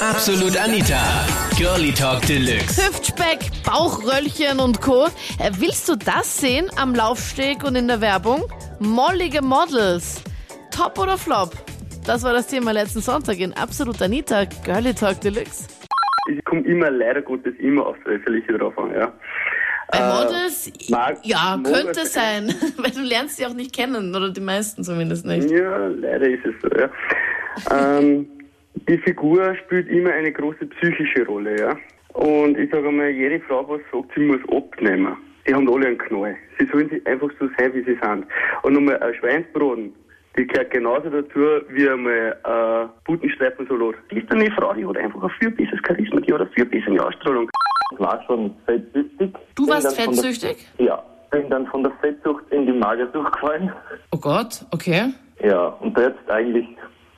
[0.00, 1.00] Absolut Anita.
[1.56, 2.78] Girlie Talk Deluxe.
[2.86, 5.06] Hüftspeck, Bauchröllchen und Co.
[5.38, 8.44] Äh, Willst du das sehen am Laufsteg und in der Werbung?
[8.78, 10.22] Mollige Models.
[10.70, 11.52] Top oder Flop?
[12.06, 15.66] Das war das Thema letzten Sonntag in Absolut Anita, Girlie Talk Deluxe.
[16.30, 19.12] Es kommt immer leider Gottes immer aufs Äußerliche drauf an, ja.
[19.90, 24.14] Bei Äh, Models, mag- ja, mag- könnte sein, weil du lernst sie auch nicht kennen,
[24.14, 25.50] oder die meisten zumindest nicht.
[25.50, 26.90] Ja, leider ist es so, ja.
[27.98, 28.28] ähm,
[28.88, 31.76] die Figur spielt immer eine große psychische Rolle, ja.
[32.14, 35.16] Und ich sage einmal, jede Frau, was sagt, sie muss abnehmen.
[35.46, 36.36] Die haben alle einen Knall.
[36.58, 38.26] Sie sollen sich einfach so sein, wie sie sind.
[38.62, 39.94] Und nochmal ein Schweinsbraten,
[40.36, 43.94] die gehört genauso dazu, wie einmal ein Putenstreifensalat.
[44.10, 46.64] Die ist eine Frau, die hat einfach ein viel besseres Charisma, die hat eine viel
[46.66, 47.48] bessere Ausstrahlung.
[47.92, 49.34] Ich war schon fettsüchtig.
[49.54, 50.66] Du warst von der- fettsüchtig?
[50.78, 51.02] Ja.
[51.30, 53.70] Bin dann von der Fettsucht in die Magersucht gefallen.
[54.12, 55.12] Oh Gott, okay.
[55.42, 56.66] Ja, und jetzt eigentlich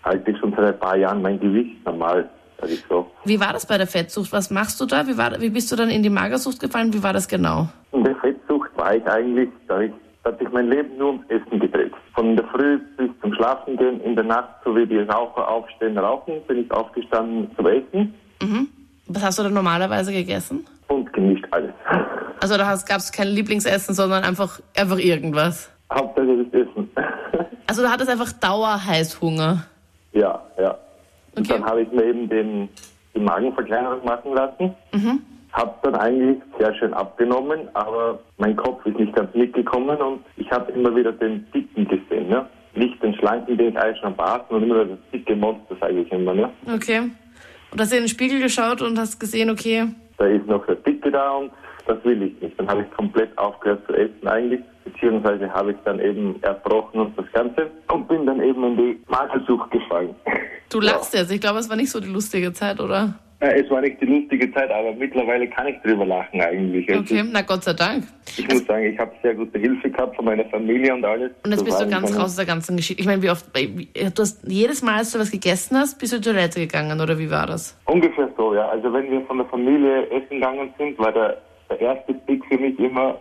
[0.04, 2.28] halte ich schon seit ein paar Jahren mein Gewicht normal,
[2.60, 3.10] sag ich so.
[3.24, 4.32] Wie war das bei der Fettsucht?
[4.32, 5.06] Was machst du da?
[5.06, 6.92] Wie, war, wie bist du dann in die Magersucht gefallen?
[6.92, 7.68] Wie war das genau?
[7.92, 11.24] In der Fettsucht war ich eigentlich, da ich, da hat sich mein Leben nur ums
[11.28, 11.92] Essen gedreht.
[12.14, 15.96] Von der Früh bis zum Schlafen gehen, in der Nacht, so wie die Raucher aufstehen,
[15.98, 18.14] rauchen, bin ich aufgestanden zum Essen
[19.06, 20.66] Was hast du da normalerweise gegessen?
[20.90, 21.70] und gemischt alles.
[22.40, 25.70] Also da gab es kein Lieblingsessen, sondern einfach, einfach irgendwas.
[25.92, 26.90] Hauptsache das Essen.
[27.66, 29.64] Also du hattest einfach Dauerheißhunger.
[30.20, 30.70] Ja, ja.
[31.36, 31.48] Und Okay.
[31.60, 32.68] dann habe ich mir eben den,
[33.14, 34.74] die Magenverkleinerung machen lassen.
[35.52, 40.48] Habe dann eigentlich sehr schön abgenommen, aber mein Kopf ist nicht ganz mitgekommen und ich
[40.52, 42.28] habe immer wieder den Dicken gesehen.
[42.28, 42.46] Ne?
[42.74, 46.12] Nicht den Schlanken, den ich eigentlich schon war, sondern immer das dicke Monster, sage ich
[46.12, 46.34] immer.
[46.34, 46.50] Ne?
[46.72, 47.10] Okay.
[47.72, 49.86] Und hast du in den Spiegel geschaut und hast gesehen, okay,
[50.18, 51.50] Da ist noch der Dicke da und
[51.86, 52.58] das will ich nicht.
[52.58, 54.60] Dann habe ich komplett aufgehört zu essen eigentlich,
[54.92, 59.00] beziehungsweise habe ich dann eben erbrochen und das Ganze und bin dann eben in die
[59.08, 60.14] Magersucht gefallen.
[60.70, 61.32] du lachst jetzt.
[61.32, 63.14] Ich glaube, es war nicht so die lustige Zeit, oder?
[63.42, 66.86] Äh, Es war nicht die lustige Zeit, aber mittlerweile kann ich drüber lachen eigentlich.
[66.90, 68.04] Also Okay, na Gott sei Dank.
[68.36, 71.30] Ich muss sagen, ich habe sehr gute Hilfe gehabt von meiner Familie und alles.
[71.44, 73.00] Und jetzt So bist du ganz raus aus der ganzen Geschichte.
[73.00, 76.12] Ich meine, wie oft, wie- du hast jedes Mal, als du was gegessen hast, bist
[76.12, 77.78] du in die Toilette gegangen, oder wie war das?
[77.86, 78.68] Ungefähr so, ja.
[78.68, 81.38] Also wenn wir von der Familie essen gegangen sind, war der,
[81.70, 83.16] der erste Blick für mich immer,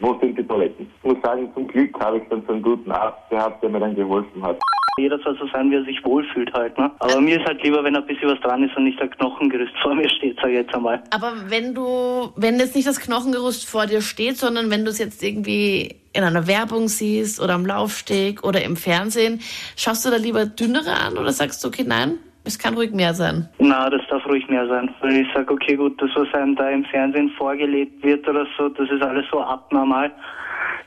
[0.00, 0.90] wo sind die Toiletten?
[1.02, 3.80] Ich muss sagen, zum Glück habe ich dann so einen guten Arzt gehabt, der mir
[3.80, 4.58] dann geholfen hat.
[4.98, 6.76] Jeder soll so sein, wie er sich wohlfühlt halt.
[6.76, 6.90] Ne?
[6.98, 9.72] Aber mir ist halt lieber, wenn ein bisschen was dran ist und nicht der Knochengerüst
[9.80, 11.02] vor mir steht, sag ich jetzt einmal.
[11.10, 14.98] Aber wenn du, wenn jetzt nicht das Knochengerüst vor dir steht, sondern wenn du es
[14.98, 19.40] jetzt irgendwie in einer Werbung siehst oder am Laufsteg oder im Fernsehen,
[19.76, 23.14] schaust du da lieber dünnere an oder sagst du, okay, nein, es kann ruhig mehr
[23.14, 23.48] sein?
[23.58, 24.90] Na, das darf ruhig mehr sein.
[25.00, 28.68] Weil ich sag, okay, gut, das, was einem da im Fernsehen vorgelebt wird oder so,
[28.70, 30.10] das ist alles so abnormal.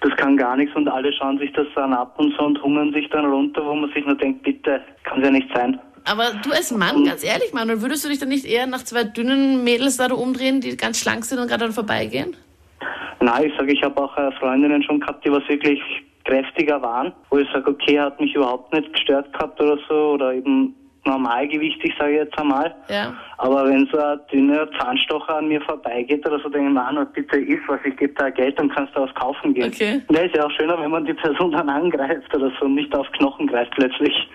[0.02, 2.92] Das kann gar nichts und alle schauen sich das dann ab und so und hungern
[2.92, 5.80] sich dann runter, wo man sich nur denkt, bitte, kann ja nicht sein.
[6.06, 9.04] Aber du als Mann, ganz ehrlich, Manuel, würdest du dich dann nicht eher nach zwei
[9.04, 12.36] dünnen Mädels da umdrehen, die ganz schlank sind und gerade dann vorbeigehen?
[13.20, 15.80] Nein, ich sage, ich habe auch äh, Freundinnen schon gehabt, die was wirklich
[16.26, 20.34] kräftiger waren, wo ich sage, okay, hat mich überhaupt nicht gestört gehabt oder so oder
[20.34, 20.76] eben
[21.06, 22.74] normalgewichtig, sage ich jetzt einmal.
[22.90, 23.14] Ja.
[23.38, 27.38] Aber wenn so ein dünner Zahnstocher an mir vorbeigeht oder so, denke ich, Manuel, bitte
[27.38, 29.72] iss was, ich gebe da Geld und kannst da was kaufen gehen.
[29.74, 30.02] Okay.
[30.10, 32.96] Da ist ja auch schöner, wenn man die Person dann angreift oder so und nicht
[32.96, 34.30] auf Knochen greift plötzlich.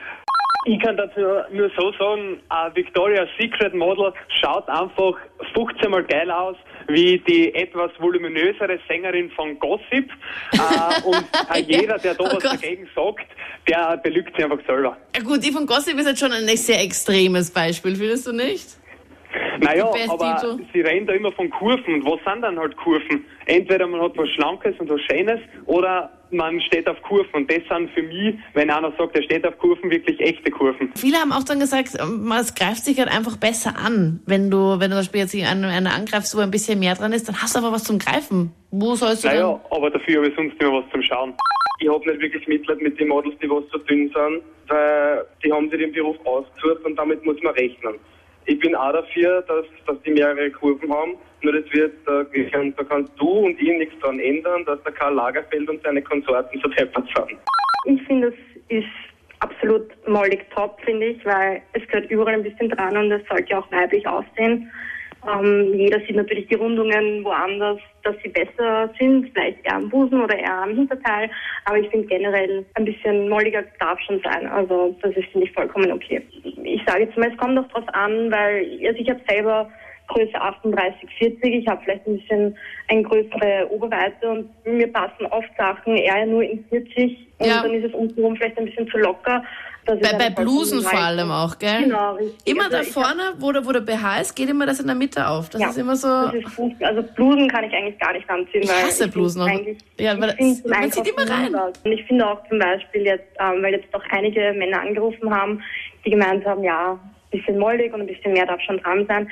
[0.69, 1.21] Ich kann dazu
[1.53, 5.15] nur so sagen, ein Victoria's Secret Model schaut einfach
[5.54, 6.56] 15 Mal geil aus
[6.88, 10.10] wie die etwas voluminösere Sängerin von Gossip.
[10.53, 11.25] äh, und
[11.69, 12.53] jeder, der da Oh was Gott.
[12.54, 13.27] dagegen sagt,
[13.69, 14.97] der belügt sich einfach selber.
[15.16, 18.66] Ja gut, die von Gossip ist jetzt schon ein sehr extremes Beispiel, findest du nicht?
[19.60, 21.94] Naja, aber sie reden da immer von Kurven.
[21.94, 23.25] Und was sind dann halt Kurven?
[23.47, 27.34] Entweder man hat was Schlankes und was Schönes oder man steht auf Kurven.
[27.34, 30.92] Und das sind für mich, wenn einer sagt, er steht auf Kurven, wirklich echte Kurven.
[30.97, 34.20] Viele haben auch dann gesagt, es greift sich halt einfach besser an.
[34.26, 37.12] Wenn du, wenn du zum Beispiel jetzt einen, einen angreifst, wo ein bisschen mehr dran
[37.12, 38.53] ist, dann hast du aber was zum Greifen.
[38.70, 41.34] Wo sollst du Naja, aber dafür habe ich sonst immer was zum Schauen.
[41.78, 45.53] Ich habe nicht wirklich Mitleid mit den Models, die was so dünn sind, weil die
[45.53, 47.97] haben sich den Beruf ausgesucht und damit muss man rechnen.
[48.47, 52.72] Ich bin auch dafür, dass, dass die mehrere Kurven haben, nur das wird, da, kann,
[52.77, 56.60] da kannst du und ich nichts dran ändern, dass der Karl Lagerfeld und seine Konsorten
[56.60, 57.39] so deppert sind.
[57.87, 58.34] Ich finde, es
[58.69, 58.89] ist
[59.41, 63.59] absolut mollig top, finde ich, weil es gehört überall ein bisschen dran und es sollte
[63.59, 64.71] auch weiblich aussehen.
[65.28, 70.23] Ähm, jeder sieht natürlich die Rundungen woanders, dass sie besser sind, vielleicht eher am Busen
[70.23, 71.31] oder eher am Hinterteil.
[71.65, 74.47] Aber ich finde generell ein bisschen molliger darf schon sein.
[74.47, 76.23] Also das ist, finde ich, vollkommen okay.
[76.63, 79.69] Ich sage jetzt mal, es kommt auch drauf an, weil also ich habe selber
[80.08, 81.54] Größe 38, 40.
[81.54, 82.56] Ich habe vielleicht ein bisschen
[82.88, 87.62] eine größere Oberweite und mir passen oft Sachen eher nur in 40 und Ja.
[87.62, 89.42] dann ist es untenrum vielleicht ein bisschen zu locker.
[89.84, 91.84] Bei, bei Blusen vor allem auch, gell?
[91.84, 92.34] Genau, richtig.
[92.53, 94.86] Immer Also da ich vorne, wo der, wo der BH ist, geht immer das in
[94.86, 95.48] der Mitte auf.
[95.48, 96.08] Das Ja, ist immer so.
[96.08, 96.88] Das ist furchtbar.
[96.88, 98.62] also Blusen kann ich eigentlich gar nicht anziehen.
[98.62, 99.47] Ich weil hasse find Blusen auch.
[99.47, 101.54] eigentlich- Ja, weil ich das- man sieht immer rein.
[101.84, 105.62] Und ich finde auch zum Beispiel jetzt, ähm, weil jetzt doch einige Männer angerufen haben,
[106.04, 107.00] die gemeint haben, ja, ein
[107.38, 109.30] bisschen mollig und ein bisschen mehr darf schon dran sein.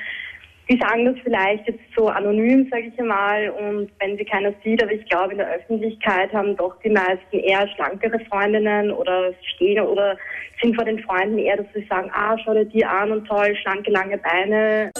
[0.67, 4.81] Die sagen das vielleicht jetzt so anonym, sage ich einmal, und wenn sie keiner sieht,
[4.81, 9.85] aber ich glaube, in der Öffentlichkeit haben doch die meisten eher schlankere Freundinnen oder stehen
[9.85, 10.17] oder
[10.61, 13.55] sind vor den Freunden eher, dass sie sagen, ah, schau dir die an und toll,
[13.61, 14.91] schlanke, lange Beine,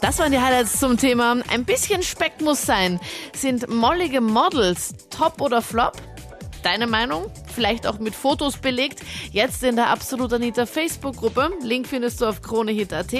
[0.00, 1.36] Das waren die Highlights zum Thema.
[1.52, 3.00] Ein bisschen Speck muss sein.
[3.34, 5.94] Sind mollige Models top oder flop?
[6.62, 7.30] Deine Meinung?
[7.54, 9.00] Vielleicht auch mit Fotos belegt.
[9.30, 11.50] Jetzt in der Absolut Anita Facebook-Gruppe.
[11.62, 13.12] Link findest du auf kronehit.at.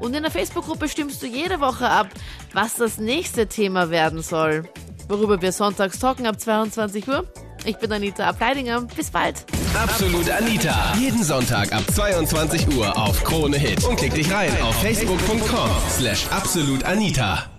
[0.00, 2.08] Und in der Facebook-Gruppe stimmst du jede Woche ab,
[2.52, 4.68] was das nächste Thema werden soll.
[5.08, 7.24] Worüber wir sonntags talken ab 22 Uhr.
[7.64, 8.82] Ich bin Anita Ableidinger.
[8.82, 9.44] Bis bald.
[9.74, 10.94] Absolut Anita.
[10.98, 13.84] Jeden Sonntag ab 22 Uhr auf Krone Hit.
[13.84, 17.57] Und klick dich rein auf facebook.com slash absolutanita.